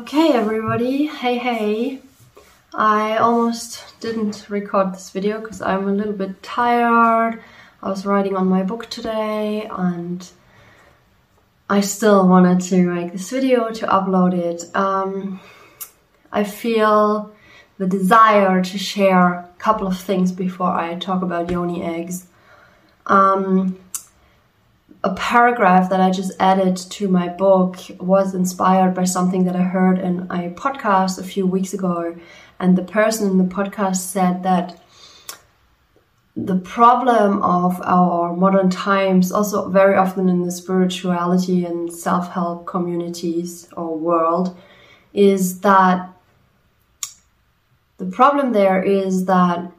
[0.00, 1.06] Okay, everybody.
[1.06, 2.00] Hey, hey.
[2.74, 7.40] I almost didn't record this video because I'm a little bit tired.
[7.80, 10.28] I was writing on my book today and
[11.70, 14.64] I still wanted to make this video to upload it.
[14.76, 15.38] Um,
[16.32, 17.32] I feel
[17.78, 22.26] the desire to share a couple of things before I talk about yoni eggs.
[23.06, 23.78] Um,
[25.04, 29.62] a paragraph that I just added to my book was inspired by something that I
[29.62, 32.16] heard in a podcast a few weeks ago.
[32.58, 34.80] And the person in the podcast said that
[36.34, 42.66] the problem of our modern times, also very often in the spirituality and self help
[42.66, 44.56] communities or world,
[45.12, 46.08] is that
[47.98, 49.70] the problem there is that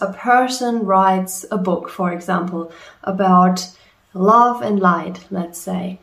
[0.00, 2.72] a person writes a book, for example,
[3.04, 3.64] about
[4.14, 6.00] love and light, let's say.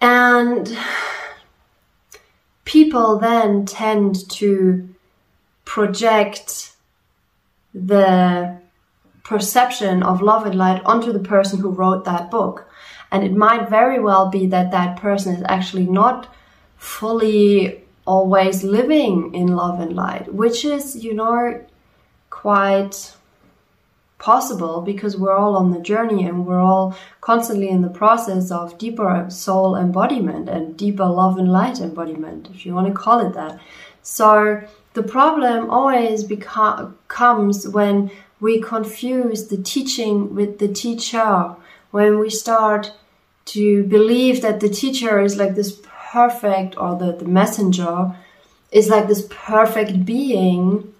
[0.00, 0.76] And
[2.64, 4.88] people then tend to
[5.64, 6.72] project
[7.74, 8.58] the
[9.24, 12.70] perception of love and light onto the person who wrote that book.
[13.10, 16.32] And it might very well be that that person is actually not
[16.76, 21.62] fully always living in love and light, which is, you know,
[22.30, 23.14] quite
[24.18, 28.76] possible because we're all on the journey and we're all constantly in the process of
[28.76, 33.32] deeper soul embodiment and deeper love and light embodiment, if you want to call it
[33.34, 33.58] that.
[34.02, 34.60] So
[34.94, 41.54] the problem always becomes comes when we confuse the teaching with the teacher,
[41.90, 42.92] when we start
[43.46, 45.80] to believe that the teacher is like this
[46.12, 48.14] perfect or the, the messenger
[48.70, 50.92] is like this perfect being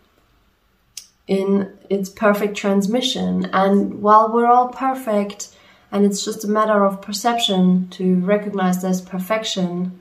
[1.27, 3.47] in its perfect transmission.
[3.53, 5.55] And while we're all perfect,
[5.91, 10.01] and it's just a matter of perception to recognize this perfection,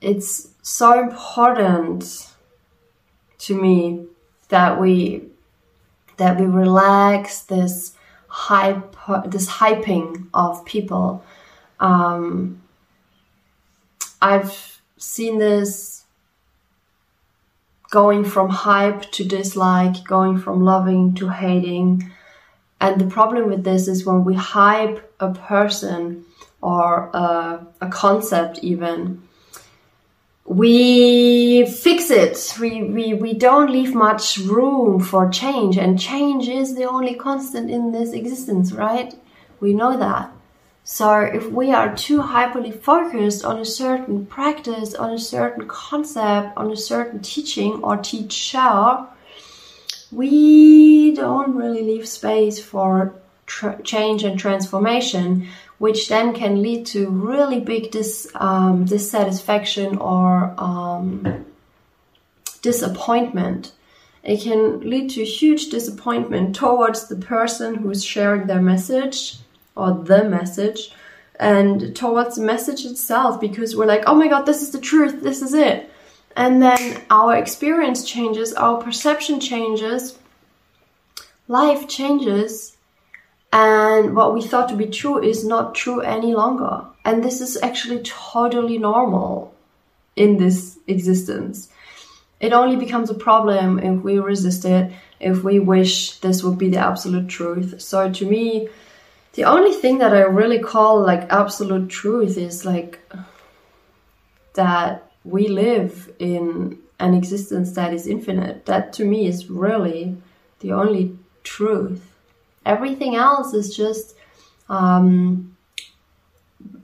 [0.00, 2.28] it's so important
[3.38, 4.06] to me
[4.48, 5.24] that we
[6.16, 7.94] that we relax this
[8.28, 8.96] hype
[9.26, 11.24] this hyping of people
[11.80, 12.62] um,
[14.22, 16.04] i've seen this
[17.90, 22.10] going from hype to dislike, going from loving to hating.
[22.80, 26.24] And the problem with this is when we hype a person
[26.60, 29.22] or a, a concept, even,
[30.44, 32.54] we fix it.
[32.60, 35.76] We, we, we don't leave much room for change.
[35.76, 39.14] And change is the only constant in this existence, right?
[39.60, 40.32] We know that.
[40.88, 46.56] So if we are too hyperly focused on a certain practice, on a certain concept,
[46.56, 49.04] on a certain teaching or teacher,
[50.12, 53.16] we don't really leave space for
[53.82, 55.48] change and transformation,
[55.78, 61.44] which then can lead to really big dis um, dissatisfaction or um,
[62.62, 63.72] disappointment.
[64.22, 69.38] It can lead to huge disappointment towards the person who's sharing their message
[69.76, 70.92] or the message
[71.38, 75.22] and towards the message itself because we're like, oh my god, this is the truth,
[75.22, 75.90] this is it.
[76.34, 80.18] And then our experience changes, our perception changes,
[81.48, 82.76] life changes,
[83.52, 86.84] and what we thought to be true is not true any longer.
[87.04, 89.54] And this is actually totally normal
[90.14, 91.70] in this existence.
[92.38, 96.68] It only becomes a problem if we resist it, if we wish this would be
[96.68, 97.80] the absolute truth.
[97.80, 98.68] So to me,
[99.36, 102.98] the only thing that I really call like absolute truth is like
[104.54, 108.64] that we live in an existence that is infinite.
[108.64, 110.16] That to me is really
[110.60, 112.14] the only truth.
[112.64, 114.16] Everything else is just
[114.70, 115.54] um,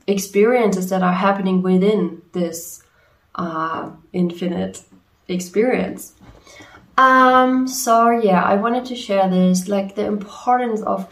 [0.05, 2.83] experiences that are happening within this
[3.33, 4.83] uh, infinite
[5.27, 6.13] experience.
[6.99, 11.11] Um, so yeah, I wanted to share this, like the importance of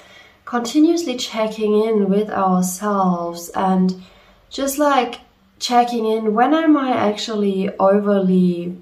[0.51, 4.03] continuously checking in with ourselves and
[4.49, 5.21] just like
[5.59, 8.77] checking in when am I actually overly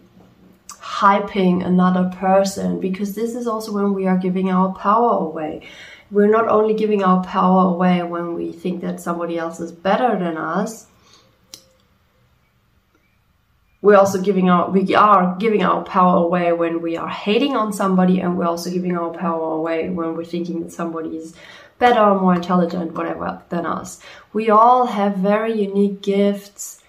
[0.80, 5.62] hyping another person because this is also when we are giving our power away.
[6.10, 10.18] We're not only giving our power away when we think that somebody else is better
[10.18, 10.88] than us,
[13.82, 17.72] we're also giving our we are giving our power away when we are hating on
[17.72, 21.34] somebody and we're also giving our power away when we're thinking that somebody is
[21.78, 24.02] better or more intelligent whatever than us.
[24.34, 26.80] We all have very unique gifts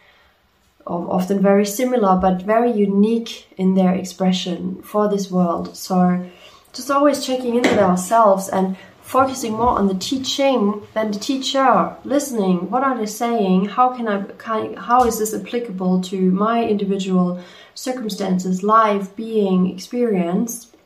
[0.86, 5.76] often very similar but very unique in their expression for this world.
[5.76, 6.28] So
[6.72, 8.76] just always checking in with ourselves and
[9.10, 12.70] focusing more on the teaching than the teacher listening.
[12.70, 13.64] What are they saying?
[13.64, 17.42] How can i can, how is this applicable to my individual
[17.74, 20.76] circumstances life being experienced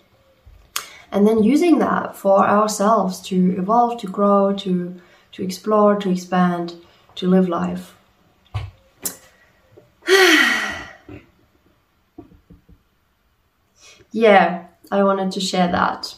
[1.12, 4.98] and then using that for ourselves to evolve to grow to
[5.32, 6.76] to explore to expand
[7.16, 7.94] to live life.
[14.12, 16.14] Yeah i wanted to share that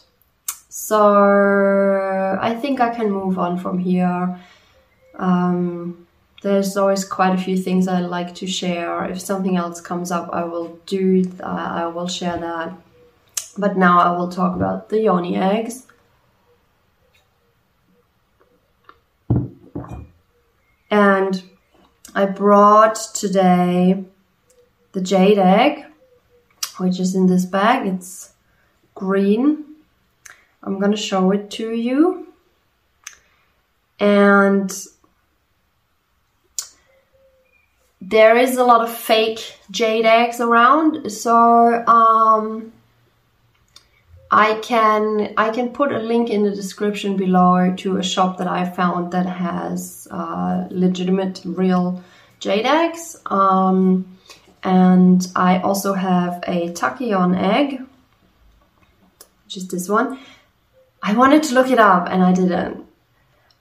[0.86, 4.38] so I think I can move on from here.
[5.16, 6.06] Um,
[6.42, 9.04] there's always quite a few things I like to share.
[9.06, 11.28] If something else comes up, I will do.
[11.40, 12.72] Uh, I will share that.
[13.58, 15.88] But now I will talk about the yoni eggs.
[20.88, 21.42] And
[22.14, 24.04] I brought today
[24.92, 25.84] the jade egg,
[26.78, 27.88] which is in this bag.
[27.88, 28.34] It's
[28.94, 29.75] green
[30.66, 32.26] I'm to show it to you.
[34.00, 34.70] And
[38.00, 42.72] there is a lot of fake jade eggs around, so um,
[44.30, 48.48] I can I can put a link in the description below to a shop that
[48.48, 52.02] I found that has uh, legitimate real
[52.38, 53.16] jade eggs.
[53.26, 54.18] Um,
[54.62, 57.80] and I also have a tachyon egg,
[59.44, 60.18] which is this one.
[61.08, 62.84] I wanted to look it up and I didn't.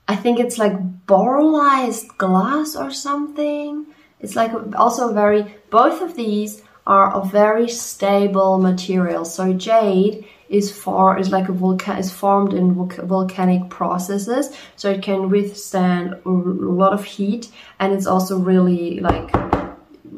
[0.07, 0.73] I think it's like
[1.05, 3.85] boralized glass or something.
[4.19, 9.25] It's like also very, both of these are a very stable material.
[9.25, 15.03] So jade is for is like a volcan is formed in volcanic processes, so it
[15.03, 19.29] can withstand a lot of heat, and it's also really like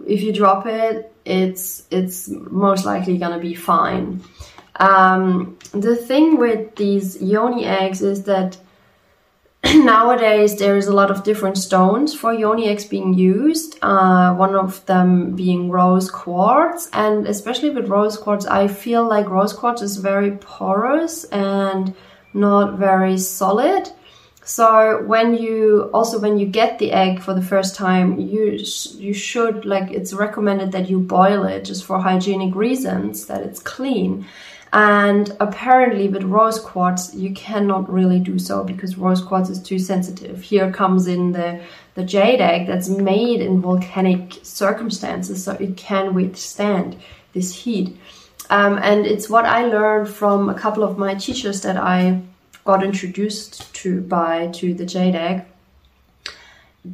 [0.05, 4.21] if you drop it, it's it's most likely gonna be fine.
[4.77, 8.57] Um, the thing with these yoni eggs is that
[9.65, 13.77] nowadays there is a lot of different stones for yoni eggs being used.
[13.81, 19.29] Uh, one of them being rose quartz, and especially with rose quartz, I feel like
[19.29, 21.95] rose quartz is very porous and
[22.33, 23.91] not very solid.
[24.43, 28.57] So when you also when you get the egg for the first time, you
[28.95, 33.59] you should like it's recommended that you boil it just for hygienic reasons that it's
[33.59, 34.25] clean.
[34.73, 39.79] And apparently, with rose quartz, you cannot really do so because rose quartz is too
[39.79, 40.41] sensitive.
[40.41, 41.61] Here comes in the,
[41.95, 46.97] the jade egg that's made in volcanic circumstances, so it can withstand
[47.33, 47.97] this heat.
[48.49, 52.21] Um, and it's what I learned from a couple of my teachers that I
[52.65, 55.45] got introduced to by to the jade egg.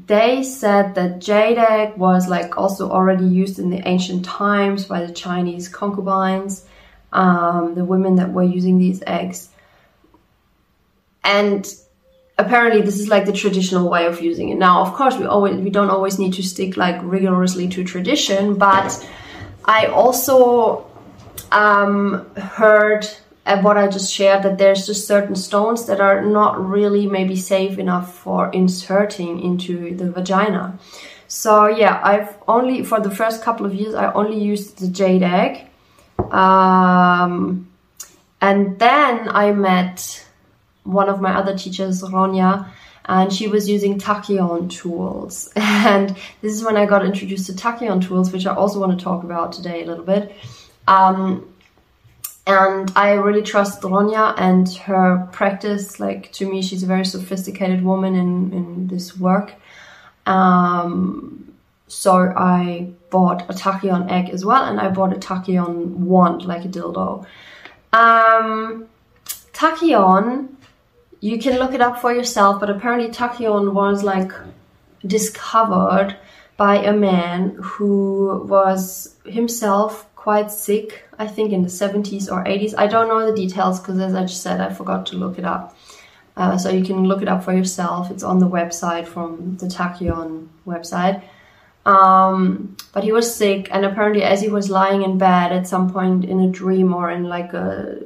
[0.08, 5.06] They said that jade egg was like also already used in the ancient times by
[5.06, 6.66] the Chinese concubines
[7.14, 9.50] um, the women that were using these eggs.
[11.24, 11.66] And
[12.38, 14.58] apparently this is like the traditional way of using it.
[14.58, 18.56] Now, of course, we always we don't always need to stick like rigorously to tradition,
[18.56, 19.10] but
[19.64, 20.86] I also
[21.52, 23.08] um, heard
[23.46, 27.78] what I just shared that there's just certain stones that are not really maybe safe
[27.78, 30.80] enough for inserting into the vagina.
[31.28, 35.24] So yeah, I've only for the first couple of years I only used the jade
[35.24, 35.68] egg
[36.20, 37.68] um,
[38.42, 40.26] and then I met
[40.84, 42.68] one of my other teachers, Ronya,
[43.06, 45.52] and she was using tachyon tools.
[45.56, 49.04] And this is when I got introduced to tachyon tools, which I also want to
[49.04, 50.34] talk about today a little bit.
[50.88, 51.54] Um,
[52.46, 56.00] and I really trust Ronya and her practice.
[56.00, 59.54] Like to me, she's a very sophisticated woman in, in this work.
[60.26, 61.54] Um,
[61.88, 65.76] so I bought a tachyon egg as well, and I bought a tachyon
[66.12, 67.26] wand, like a dildo.
[68.02, 68.88] Um,
[69.54, 70.50] tachyon,
[71.20, 74.32] you can look it up for yourself, but apparently tachyon was like
[75.06, 76.18] discovered
[76.58, 82.74] by a man who was himself quite sick, I think in the 70s or 80s.
[82.78, 85.46] I don't know the details because, as I just said, I forgot to look it
[85.46, 85.76] up.
[86.36, 88.10] Uh, so you can look it up for yourself.
[88.10, 91.22] It's on the website from the Tachyon website.
[91.86, 95.92] Um, but he was sick, and apparently, as he was lying in bed at some
[95.92, 98.00] point in a dream or in like a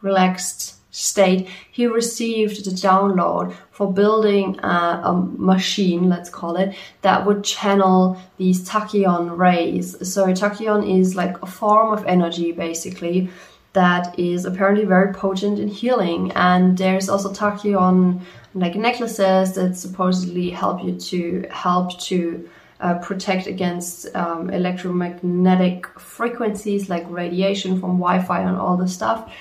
[0.00, 7.26] relaxed state, he received the download for building a, a, machine, let's call it, that
[7.26, 9.96] would channel these tachyon rays.
[10.08, 13.28] So, tachyon is like a form of energy basically
[13.72, 16.30] that is apparently very potent in healing.
[16.32, 18.20] And there's also tachyon
[18.54, 22.48] like necklaces that supposedly help you to help to
[22.82, 29.32] uh, protect against um, electromagnetic frequencies like radiation from Wi-Fi and all this stuff.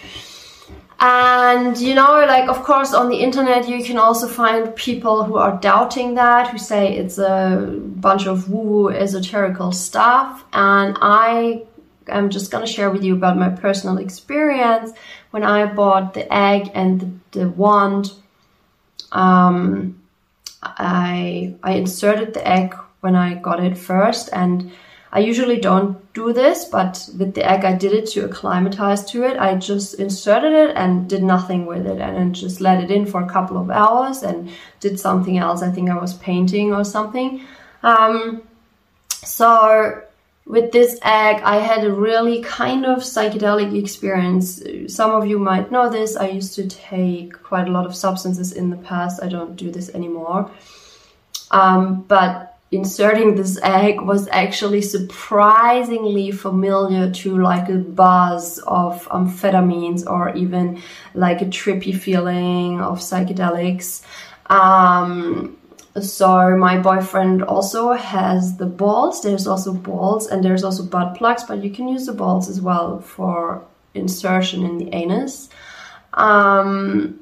[1.00, 5.38] And you know, like, of course, on the internet, you can also find people who
[5.38, 10.46] are doubting that, who say it's a bunch of woo woo esoterical stuff.
[10.54, 11.64] And I
[12.08, 14.92] am just to share with you about my personal experience
[15.32, 18.14] when I bought the egg and the, the wand.
[19.12, 19.98] Um,
[20.62, 24.72] I, I inserted the egg when I got it first, and
[25.14, 29.24] I usually don't do this, but with the egg, I did it to acclimatize to
[29.24, 29.38] it.
[29.38, 33.22] I just inserted it and did nothing with it and just let it in for
[33.22, 35.62] a couple of hours and did something else.
[35.62, 37.42] I think I was painting or something.
[37.84, 38.44] Um,
[39.10, 40.02] so
[40.46, 44.64] with this egg, I had a really kind of psychedelic experience.
[44.88, 46.16] Some of you might know this.
[46.16, 49.22] I used to take quite a lot of substances in the past.
[49.22, 50.50] I don't do this anymore.
[51.52, 60.08] Um, but inserting this egg was actually surprisingly familiar to like a buzz of amphetamines
[60.08, 60.82] or even
[61.14, 64.04] like a trippy feeling of psychedelics.
[64.46, 65.58] Um,
[66.00, 69.22] so my boyfriend also has the balls.
[69.22, 72.62] There's also balls and there's also butt plugs, but you can use the balls as
[72.62, 75.50] well for insertion in the anus.
[76.14, 77.20] Um,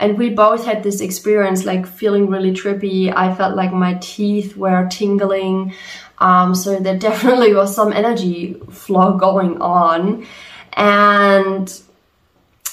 [0.00, 3.12] and we both had this experience like feeling really trippy.
[3.14, 5.74] I felt like my teeth were tingling.
[6.18, 10.26] Um, so there definitely was some energy flow going on.
[10.72, 11.70] And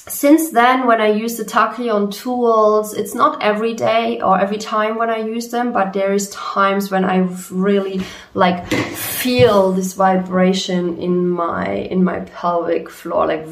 [0.07, 4.95] since then when i use the tachyon tools it's not every day or every time
[4.97, 7.17] when i use them but there is times when i
[7.51, 7.99] really
[8.33, 13.45] like feel this vibration in my in my pelvic floor like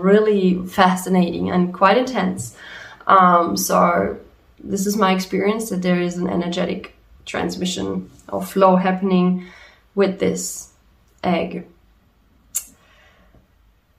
[0.00, 2.56] really fascinating and quite intense
[3.06, 4.18] um, so
[4.62, 9.46] this is my experience that there is an energetic transmission or flow happening
[9.94, 10.72] with this
[11.24, 11.66] egg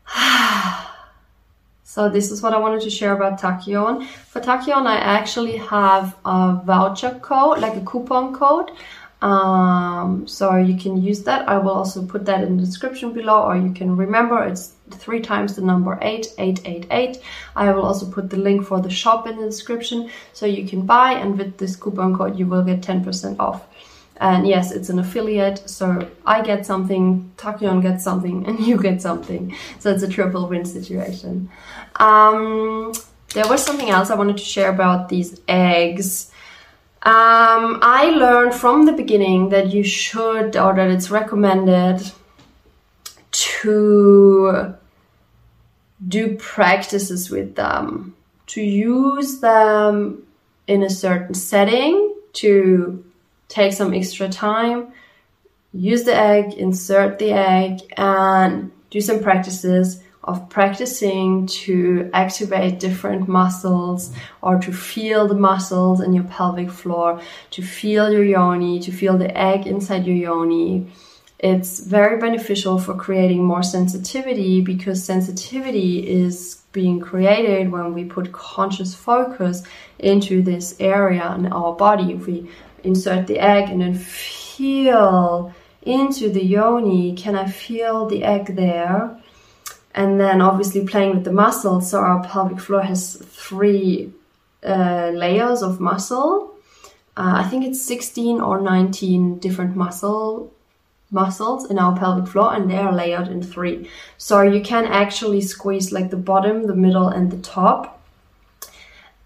[1.83, 4.05] so this is what I wanted to share about Tachyon.
[4.05, 8.71] For Tachyon, I actually have a voucher code, like a coupon code.
[9.21, 11.49] Um, so you can use that.
[11.49, 15.21] I will also put that in the description below, or you can remember it's three
[15.21, 17.21] times the number eight, eight, eight, eight.
[17.55, 20.85] I will also put the link for the shop in the description, so you can
[20.85, 21.13] buy.
[21.13, 23.65] And with this coupon code, you will get 10% off.
[24.19, 29.01] And yes, it's an affiliate, so I get something, Tachyon gets something, and you get
[29.01, 29.55] something.
[29.79, 31.49] So it's a triple win situation.
[31.97, 32.93] Um,
[33.33, 36.31] there was something else I wanted to share about these eggs.
[37.03, 42.11] Um, I learned from the beginning that you should, or that it's recommended
[43.31, 44.75] to
[46.07, 48.15] do practices with them,
[48.47, 50.23] to use them
[50.65, 53.03] in a certain setting, to
[53.47, 54.91] take some extra time,
[55.73, 63.27] use the egg, insert the egg, and do some practices of practicing to activate different
[63.27, 68.91] muscles or to feel the muscles in your pelvic floor, to feel your yoni, to
[68.91, 70.87] feel the egg inside your yoni.
[71.39, 78.31] It's very beneficial for creating more sensitivity because sensitivity is being created when we put
[78.31, 79.63] conscious focus
[79.99, 82.13] into this area in our body.
[82.13, 82.49] If we
[82.83, 85.53] insert the egg and then feel
[85.83, 87.15] into the yoni.
[87.15, 89.17] Can I feel the egg there?
[89.97, 91.89] And then obviously playing with the muscles.
[91.89, 94.13] So our pelvic floor has three
[94.63, 96.53] uh, layers of muscle.
[97.17, 100.53] Uh, I think it's 16 or 19 different muscle
[101.09, 103.89] muscles in our pelvic floor and they are layered in three.
[104.17, 107.97] So you can actually squeeze like the bottom, the middle and the top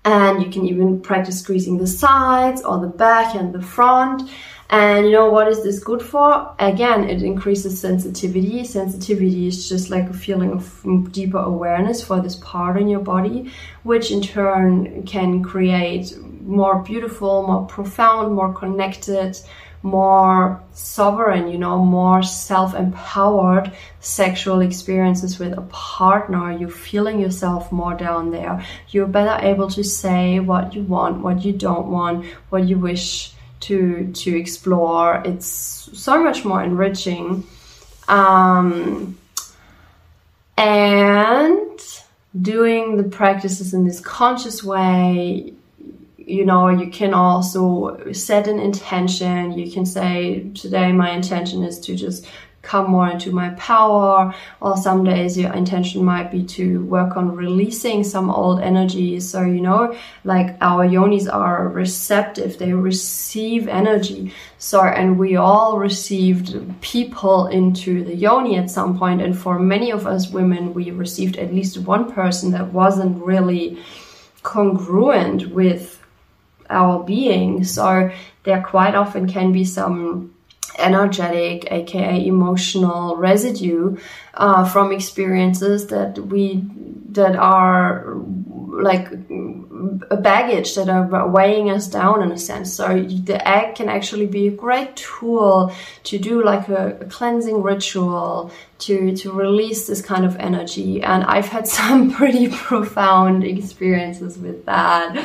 [0.04, 4.30] and you can even practice squeezing the sides or the back and the front
[4.72, 9.90] and you know what is this good for again it increases sensitivity sensitivity is just
[9.90, 13.52] like a feeling of deeper awareness for this part in your body
[13.84, 19.38] which in turn can create more beautiful more profound more connected
[19.84, 26.52] more sovereign, you know, more self empowered sexual experiences with a partner.
[26.52, 28.64] You're feeling yourself more down there.
[28.90, 33.34] You're better able to say what you want, what you don't want, what you wish
[33.62, 35.22] to to explore.
[35.26, 37.46] It's so much more enriching.
[38.08, 39.18] Um,
[40.58, 41.80] and
[42.40, 45.54] doing the practices in this conscious way
[46.18, 51.80] you know you can also set an intention you can say today my intention is
[51.80, 52.26] to just
[52.62, 57.36] come more into my power or some days your intention might be to work on
[57.36, 59.30] releasing some old energies.
[59.30, 64.34] So you know like our yonis are receptive they receive energy.
[64.58, 69.92] So and we all received people into the yoni at some point and for many
[69.92, 73.82] of us women we received at least one person that wasn't really
[74.44, 76.02] congruent with
[76.70, 77.64] our being.
[77.64, 78.12] So
[78.44, 80.34] there quite often can be some
[80.78, 83.98] energetic, aka emotional residue
[84.34, 86.64] uh, from experiences that we
[87.10, 88.16] that are
[88.68, 89.10] like
[89.82, 92.74] baggage that are weighing us down in a sense.
[92.74, 95.74] So the egg can actually be a great tool
[96.04, 101.02] to do like a, a cleansing ritual to to release this kind of energy.
[101.02, 105.18] And I've had some pretty profound experiences with that.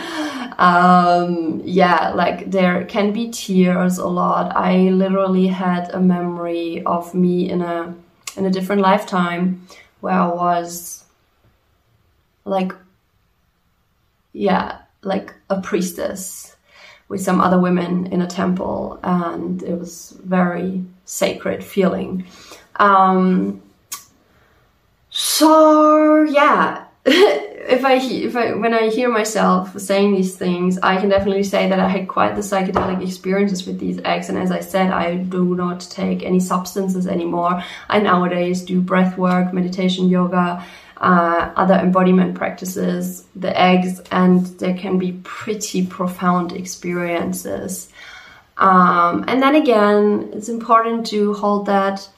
[0.59, 4.57] Um, yeah, like there can be tears a lot.
[4.57, 7.95] I literally had a memory of me in a
[8.37, 9.67] in a different lifetime
[10.01, 11.05] where I was
[12.45, 12.73] like
[14.37, 16.55] yeah, like a priestess
[17.09, 22.27] with some other women in a temple, and it was very sacred feeling.
[22.77, 23.63] Um,
[25.09, 26.85] so yeah,
[27.69, 31.69] if I if I when I hear myself saying these things, I can definitely say
[31.69, 34.29] that I had quite the psychedelic experiences with these eggs.
[34.29, 37.63] And as I said, I do not take any substances anymore.
[37.89, 40.65] I nowadays do breath work, meditation, yoga,
[40.99, 47.91] uh, other embodiment practices, the eggs, and there can be pretty profound experiences.
[48.57, 52.09] Um, and then again, it's important to hold that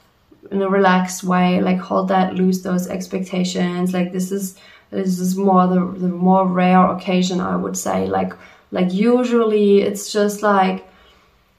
[0.51, 3.93] in a relaxed way, like hold that, lose those expectations.
[3.93, 4.55] Like this is
[4.91, 8.07] this is more the, the more rare occasion, I would say.
[8.07, 8.33] Like
[8.71, 10.85] like usually it's just like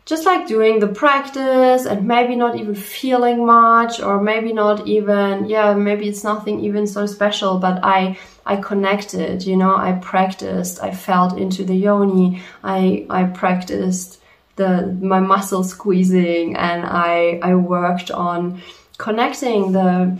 [0.06, 5.49] just like doing the practice and maybe not even feeling much or maybe not even
[5.49, 10.82] yeah maybe it's nothing even so special but i i connected you know i practiced
[10.82, 14.20] i felt into the yoni i i practiced
[14.56, 18.60] the my muscle squeezing and i i worked on
[18.99, 20.16] connecting the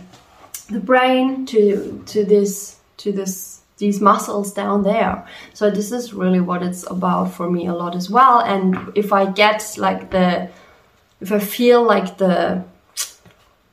[0.69, 5.27] the brain to to this to this these muscles down there.
[5.53, 8.39] So this is really what it's about for me a lot as well.
[8.39, 10.49] And if I get like the,
[11.19, 12.63] if I feel like the,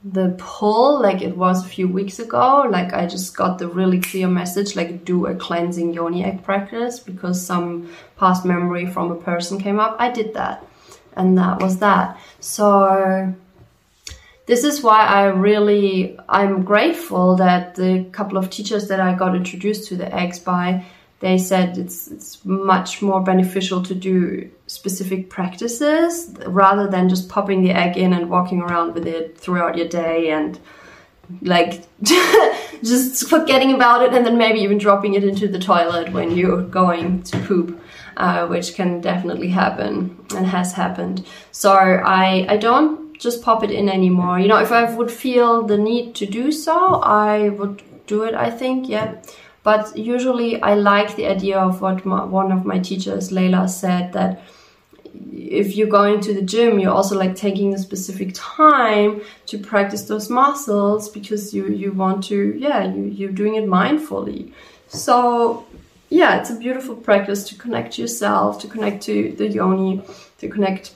[0.02, 4.00] the pull like it was a few weeks ago, like I just got the really
[4.00, 9.16] clear message, like do a cleansing yoni egg practice because some past memory from a
[9.16, 9.96] person came up.
[9.98, 10.64] I did that.
[11.16, 12.18] And that was that.
[12.40, 13.34] So
[14.48, 19.36] this is why I really I'm grateful that the couple of teachers that I got
[19.36, 20.84] introduced to the eggs by
[21.20, 27.62] they said it's it's much more beneficial to do specific practices rather than just popping
[27.62, 30.58] the egg in and walking around with it throughout your day and
[31.42, 31.82] like
[32.82, 36.62] just forgetting about it and then maybe even dropping it into the toilet when you're
[36.62, 37.78] going to poop
[38.16, 41.24] uh, which can definitely happen and has happened.
[41.52, 44.38] So i i don't just pop it in anymore.
[44.38, 48.34] You know, if I would feel the need to do so, I would do it,
[48.34, 49.16] I think, yeah.
[49.62, 54.12] But usually I like the idea of what my, one of my teachers, Layla, said
[54.12, 54.40] that
[55.32, 60.04] if you're going to the gym, you're also like taking a specific time to practice
[60.04, 64.52] those muscles because you, you want to, yeah, you, you're doing it mindfully.
[64.86, 65.66] So
[66.08, 70.02] yeah, it's a beautiful practice to connect yourself, to connect to the yoni,
[70.38, 70.92] to connect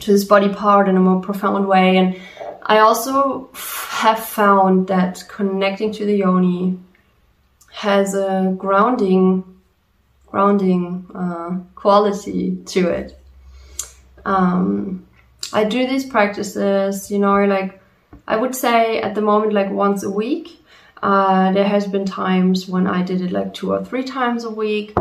[0.00, 1.96] to this body part in a more profound way.
[1.96, 2.20] And
[2.62, 6.78] I also have found that connecting to the yoni
[7.72, 9.44] has a grounding,
[10.26, 13.18] grounding uh, quality to it.
[14.24, 15.06] Um,
[15.52, 17.80] I do these practices, you know, like
[18.26, 20.60] I would say at the moment, like once a week.
[21.02, 24.50] Uh, there has been times when I did it like two or three times a
[24.50, 24.94] week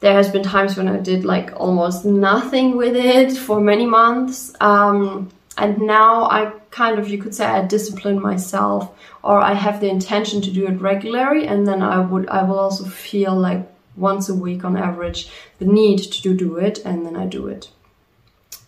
[0.00, 4.52] there has been times when I did like almost nothing with it for many months.
[4.60, 9.80] Um, and now I kind of, you could say, I discipline myself, or I have
[9.80, 13.70] the intention to do it regularly, and then I would, I will also feel like
[13.94, 17.68] once a week on average the need to do, it, and then I do it.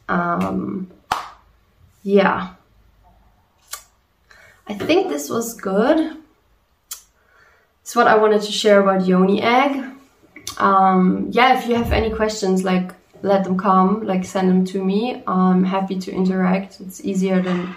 [0.09, 0.91] Um,
[2.03, 2.55] yeah,
[4.69, 6.19] I think this was good.
[7.81, 9.83] It's what I wanted to share about yoni egg
[10.59, 14.85] um, yeah, if you have any questions, like let them come, like send them to
[14.85, 15.23] me.
[15.27, 16.81] I'm happy to interact.
[16.81, 17.75] It's easier than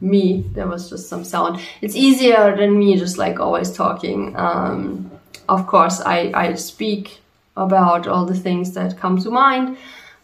[0.00, 0.44] me.
[0.52, 1.60] There was just some sound.
[1.80, 4.36] It's easier than me just like always talking.
[4.36, 5.10] Um,
[5.48, 7.20] of course, I, I speak
[7.56, 9.76] about all the things that come to mind,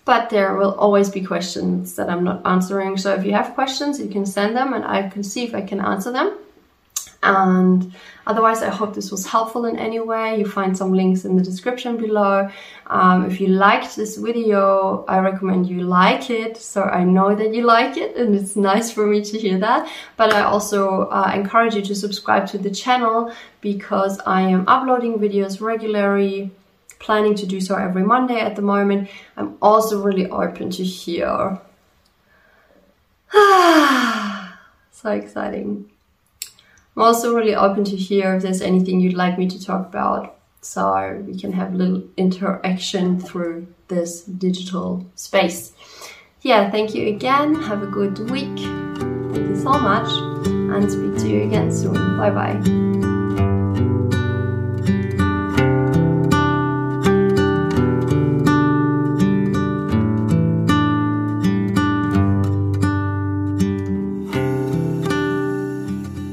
[0.05, 2.97] but there will always be questions that I'm not answering.
[2.97, 5.63] So if you have questions, you can send them and I can see if I
[5.63, 6.37] can answer them.
[7.29, 7.93] And
[8.27, 10.39] otherwise, I hope this was helpful in any way.
[10.39, 12.49] You find some links in the description below.
[12.87, 16.57] Um, if you liked this video, I recommend you like it.
[16.57, 19.91] So I know that you like it and it's nice for me to hear that.
[20.17, 25.19] But I also uh, encourage you to subscribe to the channel because I am uploading
[25.19, 26.51] videos regularly
[27.01, 29.11] planning to do so every Monday at the moment.
[29.37, 31.61] I'm also really open to hear.
[34.91, 35.91] so exciting.
[36.99, 40.35] I'm also really open to hear if there's anything you'd like me to talk about
[40.63, 45.73] so we can have a little interaction through this digital space.
[46.43, 47.55] Yeah, thank you again.
[47.55, 48.59] Have a good week.
[48.59, 50.11] Thank you so much
[50.49, 52.19] and speak to you again soon.
[52.19, 52.88] Bye bye.